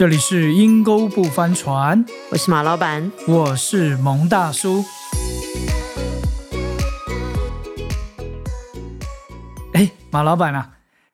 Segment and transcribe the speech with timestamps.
[0.00, 3.12] 这里是阴沟不翻船，我是马老板。
[3.28, 4.82] 我是蒙大叔。
[9.74, 10.70] 哎，马老板啊，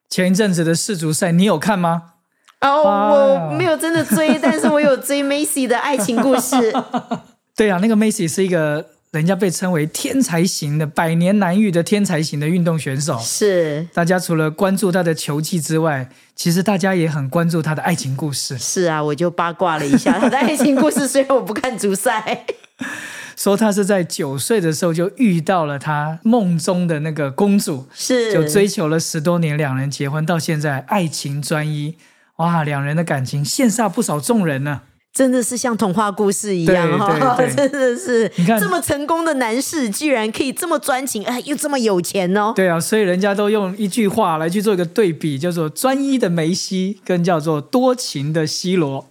[0.09, 2.13] 前一阵子的世足赛你有看吗？
[2.61, 6.73] 哦，啊我没有真的追，但是我有追 Macy 的爱情故事。
[7.57, 8.87] 对啊，那个 Messi 是一个
[9.17, 13.19] 人家被称为天才型的百年难遇的天才型的运动选手。
[13.19, 18.59] 是大家除了关注他的球技之外，其实大家也很关注他的爱情故事。
[18.59, 21.09] 是啊，我就八卦了一下他的爱情故事。
[21.09, 22.45] 虽然我不看足赛，
[23.35, 31.97] 说他是在九岁的时候就遇到了他梦中的那个公主，是就追求了十多年，两人结婚到现在爱情专一。
[32.37, 34.83] 哇，两人的感情羡煞不少众人呢。
[35.17, 42.53] 真的是像童话故事一样哈、真的是你看这么成功的男士，居然可以这么专情，哎，又这么有钱哦。
[42.55, 49.07] 对啊，所以人家都用一句话来去做一个对比，叫做专一的梅西跟叫做多情的 C 罗。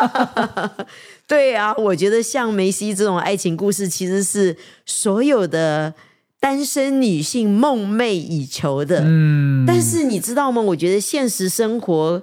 [1.26, 5.94] 对啊，我觉得像梅西这种爱情故事，其实是所有的
[6.38, 9.00] 单身女性梦寐以求的。
[9.02, 10.60] 嗯，但是你知道吗？
[10.60, 12.22] 我觉得现实生活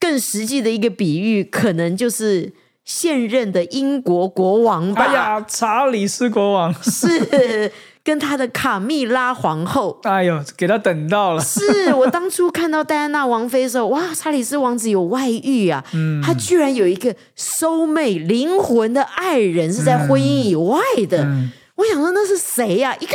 [0.00, 2.52] 更实际的一个比喻，可能就是
[2.84, 5.04] 现任的英国国王吧。
[5.04, 7.70] 哎呀，查理斯国王， 是
[8.04, 9.98] 跟他的卡蜜拉皇后。
[10.04, 11.42] 哎呦，给他等到了。
[11.42, 15.84] 是我当初看到戴安娜王妃的时候，哇，查理斯王子有外遇啊！
[15.92, 21.24] 嗯他居然有一个收妹灵魂的爱人是在婚姻以外的。
[21.24, 23.14] 嗯我想说那是谁呀、一看，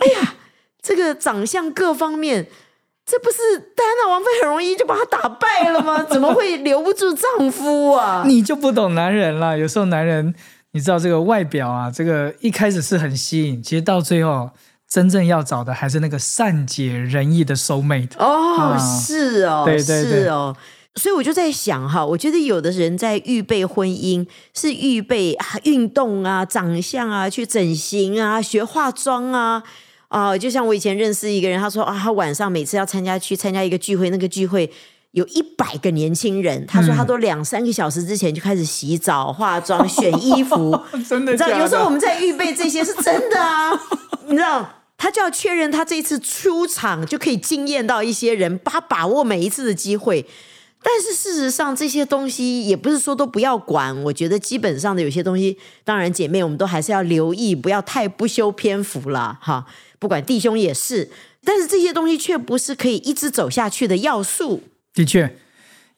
[0.00, 0.34] 哎呀，
[0.82, 2.48] 这个长相各方面，
[3.10, 3.38] 这不是
[3.74, 6.02] 戴安娜王妃很容易就把他打败了吗？
[6.12, 8.22] 怎么会留不住丈夫啊？
[8.26, 9.58] 你就不懂男人了。
[9.58, 10.34] 有时候男人，
[10.72, 14.50] 你知道这个外表啊，这个一开始是很吸引，其实到最后
[14.86, 18.12] 真正要找的还是那个善解人意的 soul mate。
[18.18, 20.54] 哦，啊是哦，对对对是哦。
[20.96, 29.62] 所以我就在想哈，我觉得有的人在预备婚姻是预备啊运动啊、长相啊、去整形啊、学化妆啊。
[30.08, 34.70] 啊、就像我以前认识一个人，他说啊，他晚上每次要参加去参加一个聚会，那个聚会
[35.12, 43.70] 有一百个年轻人，他说他都两三个小时之前就开始洗澡、化妆、选衣服， 真的你知道，有时候我们在预备这些是真的啊，
[44.26, 44.68] 你知道。
[45.00, 50.26] 他就要确认他这次出场就可以惊艳到一些人，把把握每一次的机会。
[50.82, 53.96] 但是事实上，这些东西也不是说都不要管。
[54.02, 59.64] 我觉得基本上的有些东西，当然姐妹我们都还是要留意，不要太不修篇幅了哈。
[59.98, 61.10] 不管弟兄也是，
[61.44, 64.62] 但是这些东西却不是可以一直走下去的要素。
[64.94, 65.36] 的确，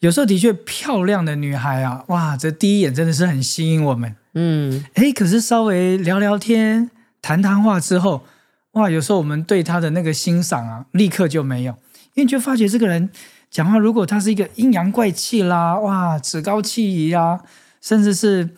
[0.01, 4.17] 有时候的确漂亮的女孩啊，哇，这第一眼真的是很吸引我们。
[4.35, 6.91] 嗯，诶，可是稍微聊聊天、
[7.21, 8.25] 谈谈话之后，
[8.73, 11.73] 哇，有时候我们对她的那个欣赏啊，立刻就没有，
[12.15, 13.11] 因为你就发觉这个人
[13.51, 17.41] 讲话，如果他是一个阴阳怪气啦，哇，趾高气扬啊，
[17.81, 18.49] 甚至是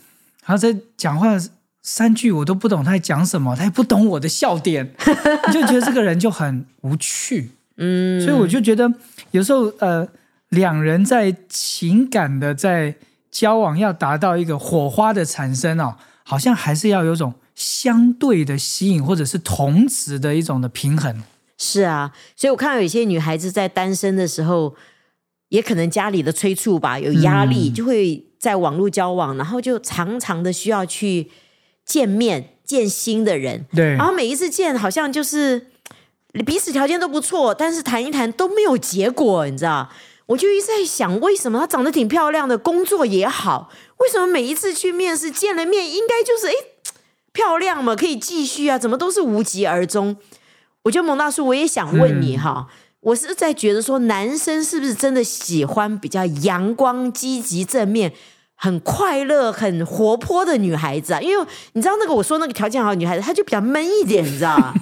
[0.42, 1.36] 他在讲话
[1.82, 4.94] 三句我都不懂他在讲什么，他也不懂我的笑点，
[5.48, 7.50] 你就觉得这个人就很无趣。
[7.76, 8.93] 嗯，所以我就觉得
[9.32, 10.06] 有时候呃，
[10.50, 12.94] 两人在情感的在
[13.31, 21.22] 交往要达到一个火花的产生哦，好像还是要有种相对的吸引，或者是同质的一种的平衡。
[21.59, 24.75] 是啊，所以我看到有些女孩子在单身的时候，
[25.48, 31.31] 也可能家里的催促吧，有压力，嗯就会在网络交往，然后就常常的需要去
[31.92, 33.92] 见面见新的人，对。
[33.97, 35.66] 然后每一次见好像就是
[36.47, 39.91] 彼此条件都不错，但是谈一谈都没有结果，你知道？
[40.25, 46.54] 我就一直在想，为什么她长得挺漂亮的，工作也好，为什么每一次去面试见了面，应该就是诶
[47.34, 50.16] 漂亮嘛，可以继续啊，怎么都是无疾而终？
[50.84, 52.69] 我觉得蒙大叔，我也想问你哈，
[53.00, 58.14] 我是在觉得说，男生是不是真的喜欢比较阳光、积极、正面、
[58.62, 61.21] 很快乐、很活泼的女孩子啊？
[61.21, 64.73] 因为你知道那个我说那个条件好的女孩子，她就比较闷一点，你知道吗？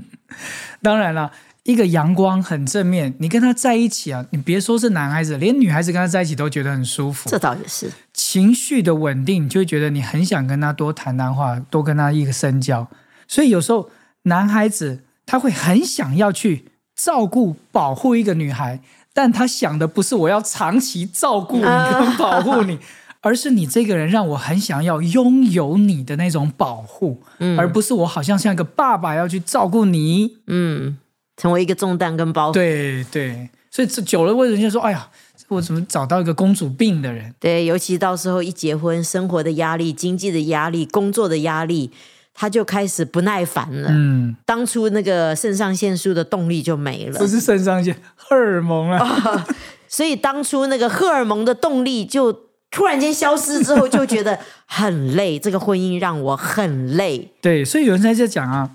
[0.82, 1.32] 当然了，
[1.62, 7.30] 一个阳光很正面，你跟她在一起啊，你别说是男孩子，连女孩子跟她在一起都觉得很舒服。
[7.30, 12.86] 这倒也是，情绪的稳定，你就会觉得你很想跟她多谈谈话，多跟她一个深交。
[13.26, 13.88] 所以有时候
[14.24, 18.80] 男孩子他会很想要去照顾、保护一个女孩，
[19.14, 22.78] 但他想的不是我要长期照顾你 跟保护你，
[23.26, 27.20] 而是你这个人让我很想要拥有你的那种保护，
[27.58, 30.36] 而不是我好像像一个爸爸要去照顾你。
[30.46, 30.96] 嗯，
[31.36, 32.52] 成为一个重担跟包袱。
[32.52, 35.08] 对对，所以这久了，为人家说：“哎呀，
[35.48, 41.90] 我怎么找到一个公主病的人？”对，尤其到时候一结婚，生活的压力、经济的压力、工作的压力，
[42.32, 43.88] 他就开始不耐烦了。
[43.90, 47.26] 嗯，当初那个肾上腺素的动力就没了不。
[47.26, 49.44] 是肾上腺，荷尔蒙啊。
[49.88, 52.45] 所以当初那个荷尔蒙的动力就
[52.76, 54.38] 突然间消失之后，就觉得
[54.68, 55.38] 很累。
[55.38, 57.32] 这个婚姻让我很累。
[57.40, 58.72] 对，所以有人在这讲啊，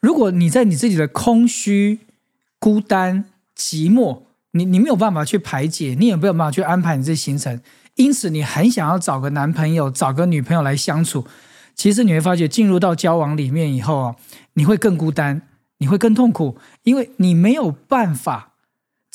[0.00, 2.00] 如果你在你自己的空虚、
[2.58, 3.24] 孤单、
[3.56, 4.18] 寂寞，
[4.50, 7.58] 你你没有办法去排解，你也没有办法去安排你这行程，
[7.94, 11.26] 因此你很想要找个男朋友、找个女朋友来相处。
[11.74, 14.16] 其实你会发觉，进入到交往里面以后啊，
[14.52, 15.40] 你会更孤单，
[15.78, 18.52] 你会更痛苦，因为你没有办法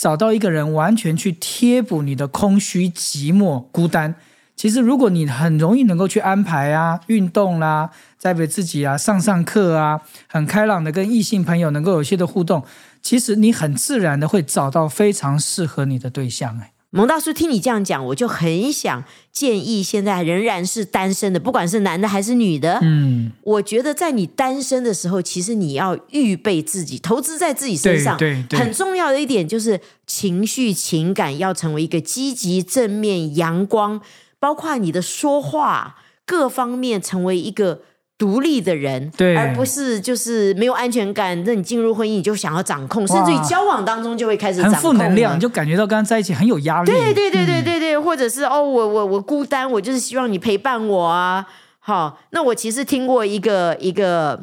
[0.02, 4.16] 找到一个人完全去贴补你的空虚、寂寞、孤单。
[4.56, 12.64] 其实，如果你很容易能够去安排啊，运动啦，再为自己啊，上上课啊，很开朗的跟异性朋友能够有些的互动，
[13.04, 16.58] 其实你很自然的会找到非常适合你的对象。
[16.58, 28.18] 哎，蒙大叔听你这样讲，我就很想建议现在仍然是单身的，不管是男的还是女的，嗯，我觉得在你单身的时候，其实你要预备自己，投资在自己身上。
[28.18, 34.02] 对对对很重要的一点就是情绪情感要成为一个积极、正面、阳光，
[34.38, 35.96] 包括你的说话
[36.26, 37.84] 各方面成为一个。
[38.22, 41.44] 独立的人，对而不是就是没有安全感。
[41.44, 46.92] 那你进入婚姻，你就想要掌控，甚至于交往当中就会开始很掌控了负能量，你就感觉到跟他在一起很有压力。
[46.92, 51.44] 对对对对对对，或者是哦，我我我孤单，我就是希望你陪伴我啊。
[51.80, 54.40] 好，那我其实听过一个一个，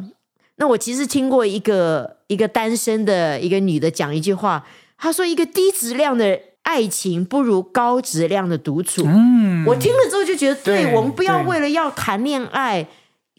[0.57, 4.67] 那我其实听过一个一个单身的一个女的讲一句话，
[4.99, 9.05] 她说一个低质量的爱情不如高质量的独处。
[9.07, 12.85] 嗯，我听了之后就觉得，对对我们不要为了要谈恋爱。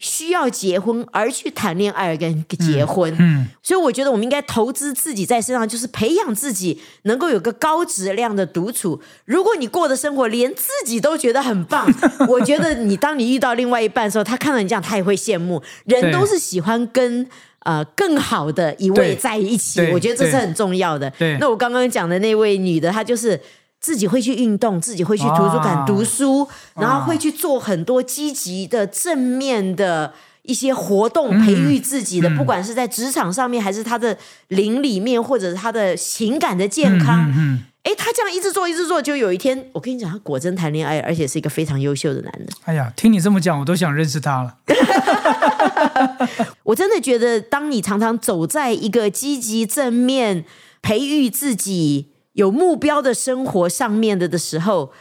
[0.00, 9.00] 需要结婚而去谈恋爱跟结婚，嗯，所以我觉得我们应该投资自己在身上，就是培养自己能够有个高质量的独处。
[9.26, 11.86] 如果你过的生活连自己都觉得很棒，
[12.26, 15.62] 我觉得你当你遇到另外一半的时候，他看到你这样，他也会羡慕。
[15.84, 17.28] 人都是喜欢跟
[17.64, 21.10] 呃更好的一位在一起，我觉得这是很重要的。
[21.18, 23.38] 对那我刚刚讲的那位女的，她就是。
[23.80, 30.12] 自己会去运动，自己会去图书馆读书，然后会去做很多积极的、正面的
[30.42, 34.16] 一些活动，培育自己的，不管是在职场上面，还是他的
[34.48, 37.30] 灵里面，或者是他的情感的健康。
[37.30, 42.46] 嗯嗯，哎，他这样一直做，一直做，就有一天，我跟你讲，他果真谈恋爱，而且是一个非常优秀的男人。
[42.64, 44.56] 哎呀，听你这么讲，我都想认识他了。
[46.64, 50.44] 我真的觉得，当你常常走在一个积极正面、
[50.82, 54.92] 培育自己有目标的生活上面的的时候，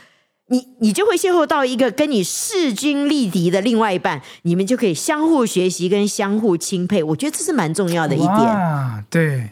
[0.48, 7.04] 你你就会邂逅到一个跟你势均力敌的另外一半，你们就可以相互学习跟相互钦佩。
[7.04, 8.32] 我觉得这是蛮重要的一点。
[8.32, 9.52] 哇，对。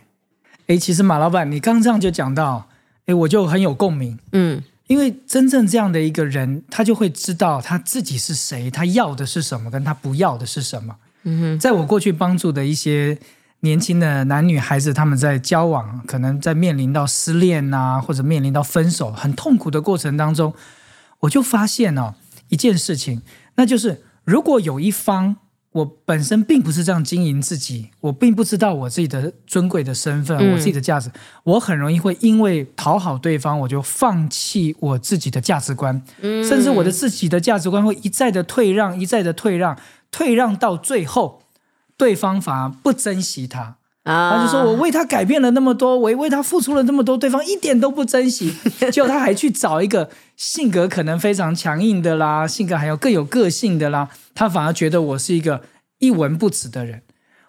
[0.68, 2.68] 哎，其实马老板，你刚刚这样就讲到，
[3.06, 4.18] 哎，我就很有共鸣。
[4.32, 10.96] 嗯因为真正这样的一个人，他就会知道他自己是谁，他要的是什么，跟他不要的是什么。
[11.24, 13.18] 嗯哼，在我过去帮助的一些
[13.62, 20.54] 年轻的男女孩子，他们在交往，可能在面临到失恋啊，或者面临到分手很痛苦的过程当中，
[21.22, 22.14] 我就发现哦
[22.50, 23.22] 一件事情，
[23.56, 25.38] 那就是如果有一方
[25.72, 30.54] 我本身并不是这样经营自己，我并不知道我自己的尊贵的身份，嗯。
[30.54, 31.12] 我自己的价值，
[31.44, 39.78] 我很容易会因为讨好对方，我就放弃我自己的价值观，甚至我的自己的价值观会一再的退让，一再的退让，
[40.10, 41.44] 退让到最后，
[41.98, 43.78] 对方反而不珍惜他。
[44.04, 48.54] 啊他就说：“我为他改变了那么多，我为他付出了那么多，对方一点都不珍惜，
[48.90, 55.62] 结果他还去找一个性格可能非常强硬的啦，性格还有更有个性的啦，他反而觉得我是一个
[56.00, 57.02] 一文不值的人。”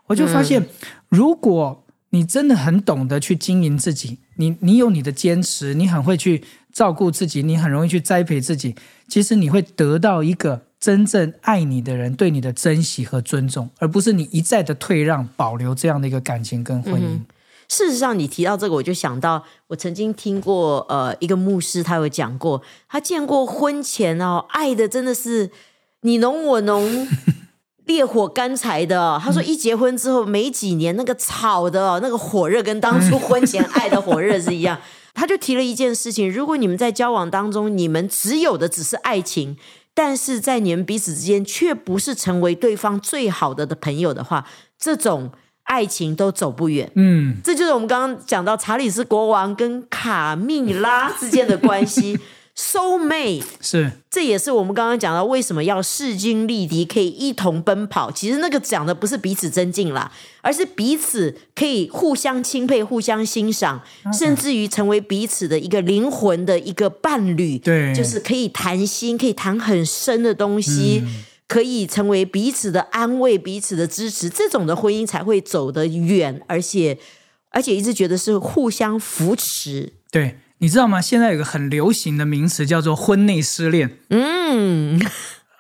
[0.08, 0.66] 我就发现，
[1.08, 8.74] 如果你真的很懂得去经营自己，你你有你的坚持，你很会去照顾自己，你很容易去栽培自己，
[9.06, 17.20] 其实你会得到一个真正爱你的人对你的珍惜和尊重，而不是你一再的退让，保留这样的一个感情跟婚姻。
[17.68, 25.50] 事实上，你提到这个，我就想到我曾经听过呃一个牧师，他有讲过，他见过婚前哦爱的真的是
[26.02, 27.08] 你侬我侬。
[27.88, 34.78] 烈火干柴的哦、他说一结婚之后没几年，那个吵的哦，那个火热跟当初婚前爱的火热是一样。
[35.14, 39.56] 他就提了一件事情：如果你们在交往当中，你们只有的只是爱情，
[39.98, 44.44] 但是在你们彼此之间却不是成为对方最好的的朋友的话，
[44.78, 45.32] 这种
[45.64, 46.88] 爱情都走不远。
[46.94, 52.16] 嗯，这就是我们刚刚讲到查理斯国王跟卡蜜拉之间的关系
[52.58, 53.44] ，soul mate。
[53.60, 58.10] 是这也是我们刚刚讲到为什么要势均力敌，可以一同奔跑。
[58.10, 60.10] 其实那个讲的不是彼此增进啦，
[60.42, 63.80] 而是彼此可以互相钦佩、互相欣赏，
[64.12, 67.56] 甚至于成为彼此的一个灵魂的一个伴侣。
[67.58, 71.02] 对就是可以谈心，可以谈很深的东西。
[71.46, 76.98] 可以成为彼此的安慰、彼此的支持，这种的婚姻才会走得远，而且
[77.48, 79.94] 而且一直觉得是互相扶持。
[80.10, 80.36] 对。
[80.58, 81.00] 你知道吗？
[81.00, 85.00] 现在有个很流行的名词叫做婚内失恋嗯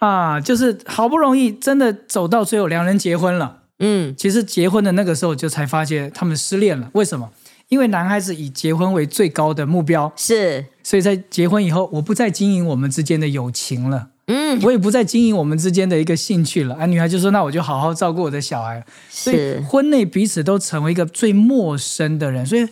[0.00, 3.62] 啊，就是好不容易真的走到最后，两人结婚了。
[3.80, 6.90] 嗯，其实结婚的那个时候就才发现他们失恋了。
[6.94, 7.30] 为什么？
[7.68, 16.74] 因为男孩子以结婚为最高的目标，是，所以在结婚以后，我不再经营我们之间的友情了，嗯我也不再经营我们之间的一个兴趣了。
[16.76, 22.46] 啊，女孩就说：“那我就好好照顾我的小孩。”所以是，婚内彼此都成为一个最陌生的人。
[22.46, 22.66] 所以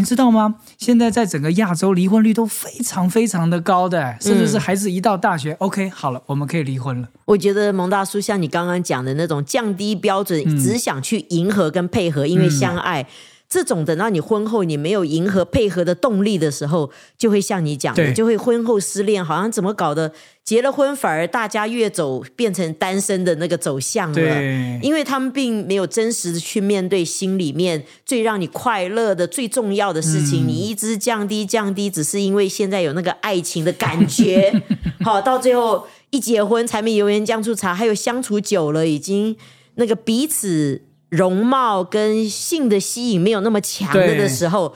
[0.00, 0.54] 你知道吗？
[0.78, 7.08] 现在在整个亚洲离婚率都非常非常的高的，甚至是孩子一到大学、o k 好了，我们可以离婚了。
[7.26, 13.06] 我觉得蒙大叔像你刚刚讲的那种降低标准，嗯只想去迎合跟配合，因为相爱。
[13.50, 16.88] 这种等到你婚后你没有迎合配合的动力的时候，
[17.18, 20.12] 就会像你讲的，就会婚后失恋，好像怎么搞的？
[20.44, 24.14] 结了婚反而大家越走变成单身的那个走向了。
[24.14, 34.62] 对，因为他们并没有真实的去面对心里面最让你快乐的、最重要的事嗯情，你一直降低降低，只是因为现在有那个爱情的感觉，
[35.04, 39.36] 好，到最后一结婚，柴米油盐酱醋茶，还有相处久了，已经
[39.74, 44.74] 那个彼此容貌跟性的吸引没有那么强了的时候。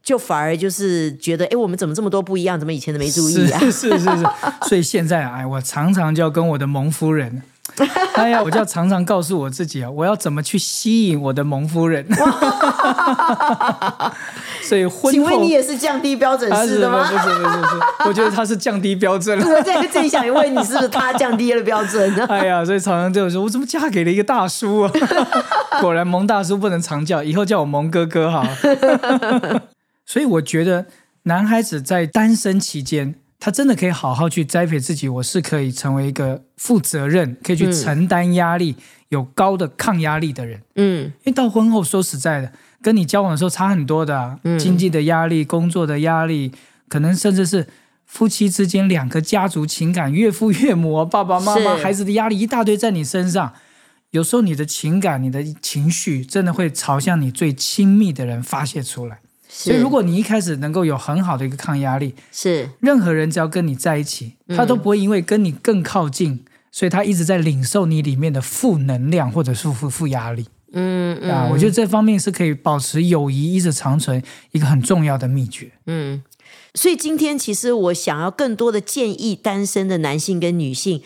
[0.00, 2.58] 就反而就是觉得，哎，我们怎么这么多不一样？
[2.58, 3.60] 怎么以前都没注意啊？
[3.60, 4.26] 是是是是，
[4.66, 7.42] 所以现在啊，哎，我常常就要跟我的蒙夫人，
[8.14, 12.06] 哎呀，我就要常常告诉我自己啊，我要怎么去吸引我的蒙夫人。
[14.62, 17.08] 所以婚后请问你也是降低标准啊式的吗？
[17.10, 19.46] 不是不是不是， 我觉得他是降低标准了。
[19.46, 22.26] 我在这里想问你，是不是他降低了标准呢？
[22.28, 24.92] 哎呀，所以常常就说，我怎么嫁给了一个大叔啊？
[25.80, 28.46] 果然蒙大叔不能常叫，以后叫我蒙哥哥哈。
[30.04, 30.86] 所以我觉得
[31.24, 38.74] 男孩子在单身期间，他真的可以好好去栽培自己，我是可以成为一个负责任、可以去承担压力、
[39.10, 40.60] 有高的抗压力的人。
[40.74, 42.52] 嗯，因为到婚后，说实在的，
[42.82, 46.52] 跟你交往的时候差很多的、啊，经济的压力、工作的压力，
[46.88, 47.68] 可能甚至是
[48.04, 53.52] 夫妻之间两个家族情感、岳父岳母、爸爸妈妈、孩子的压力一大堆在你身上。
[54.10, 59.20] 有时候你的情感、你的情绪，真的会朝向你最亲密的人发泄出来。
[59.48, 70.46] 所以，如果你一开始能够有很好的一个抗压力，是任何人只要跟你在一起，他都不会因为跟你更靠近，所以他一直在领受你里面的负能量或者是负负压力。
[70.72, 75.72] 嗯嗯啊，我觉得这方面是可以保持友谊一直长存一个很重要的秘诀。
[75.86, 76.22] 嗯。
[76.74, 81.02] 所以今天其实我想要更多的建议单身的男性跟女性，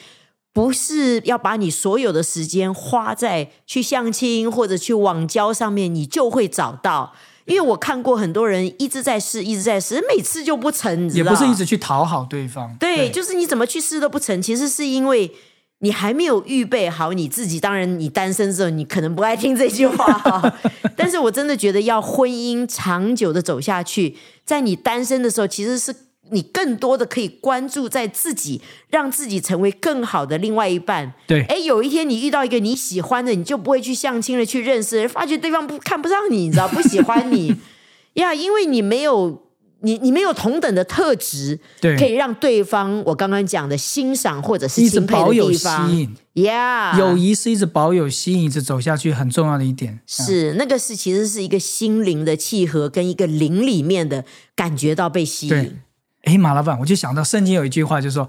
[0.52, 7.14] 不是要把你所有的时间花在去相亲或者去网交上面，你就会找到。
[7.44, 12.74] 因为我看过很多人一直在试，一直在试，每次就不成，你知道也不是一直去讨好对方。
[12.78, 15.30] 对，就是你怎么去试都不成，其实是因为
[15.78, 17.58] 你还没有预备好你自己。
[17.58, 20.54] 当然，你单身之后，你可能不爱听这句话哈。
[20.96, 25.92] 但是我真的觉得，要婚姻长久的走下去，在你单身的时候，其实是
[26.30, 31.12] 你更多的可以关注在自己，让自己成为更好的另外一半。
[31.26, 31.42] 对。
[31.44, 37.54] 哎，有一天你遇到一个你喜欢的，你就不会去相亲了，去认识，发觉对方不看不上你，你知道不喜欢你。
[38.14, 39.42] 呀因为你没有
[39.80, 41.96] 你你没有同等的特质，对。
[41.98, 45.96] 可以让对方我刚刚讲的欣赏或者是一直钦佩的保有吸地方。
[45.96, 50.00] 引，，Yeah，友谊是一直保有吸引，一直走下去很重要的一点。
[50.06, 54.24] 是那个是其实是一个心灵的契合，跟一个灵里面的
[54.54, 55.80] 感觉到被吸引。
[56.22, 58.28] 哎，马老板，我就想到圣经有一句话，就是说：“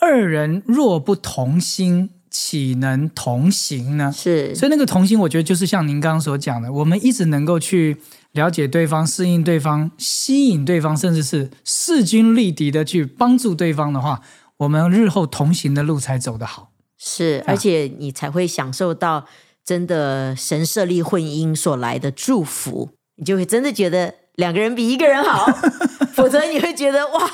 [0.00, 7.96] 二人若不同心，岂能同行呢？”是所以那个同心，我觉得就是像您刚刚所讲的，我们一直能够去
[8.32, 14.20] 了解对方、适应对方、吸引对方，甚至是势均力敌的去帮助对方的话，
[14.56, 16.70] 我们日后同行的路才走得好。
[16.98, 19.26] 是，而且你才会享受到
[19.64, 25.46] 真的神设立婚姻所来的祝福，你就会真的觉得两个人比一个人好，
[26.14, 27.30] 否则你会觉得哇，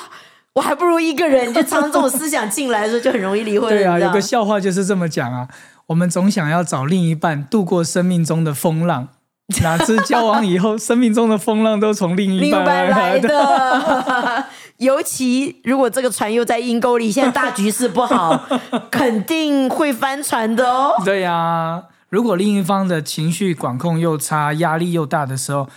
[0.55, 1.53] 我还不如一个人。
[1.53, 3.69] 就常常这种思想进来的时候，就很容易离婚。
[3.69, 5.49] 对啊，有个笑话就是这么讲啊，
[5.87, 9.09] 我们总想要找另一半度过生命中的风浪，
[9.63, 13.29] 哪知交往以后，生命中的风浪都从另一半半来的。
[13.29, 14.45] 的。
[14.79, 18.47] 尤其如果这个船又在阴沟里，现在大局势不好，
[18.93, 20.93] 肯定会翻船的哦。
[21.05, 25.69] 对呀、如果另一方的情绪管控又差，压力又大的时候，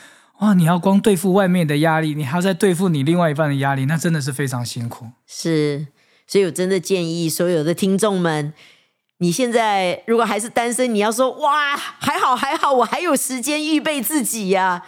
[0.41, 5.05] 哇，你要光对付外面的压力，你还要再对付你另外一半的压力，那真的是非常辛苦。
[5.27, 5.85] 是，
[6.25, 8.51] 所以我真的建议所有的听众们，
[9.19, 14.83] 你现在如果还是单身，你要说哇，还好还好，我还有时间预备自己呀、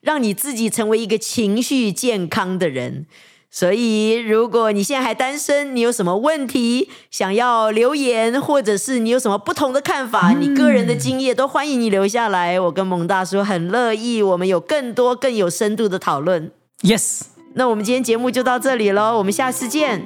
[0.00, 3.06] 让你自己成为一个情绪健康的人。
[3.50, 12.60] 所以，如果你现在还单身，你有什么问题想要留言，或者是你有什么不同的看法，你个人的经验都欢迎你留下来。
[12.60, 16.50] 我跟蒙大叔很乐意，我们有更多更有深度的讨论。
[16.82, 17.22] Yes，
[17.54, 20.04] 那我们今天节目就到这里喽，我们下次见，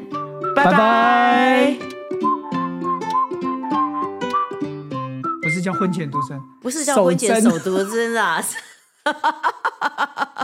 [0.55, 1.77] 拜拜。
[5.43, 8.41] 不是叫婚前独身，不是叫婚前手手独身啊，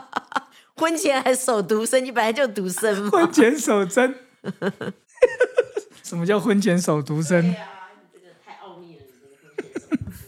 [0.76, 3.10] 婚前还手独身，你本来就独身嘛。
[3.10, 4.14] 婚前手针。
[6.04, 7.38] 什么叫婚前手独身？
[7.54, 10.25] 啊，你这个太奥秘了，你这个婚前手。